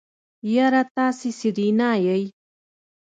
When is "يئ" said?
2.05-2.23